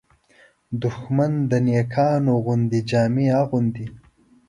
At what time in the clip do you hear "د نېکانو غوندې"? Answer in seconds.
1.51-2.79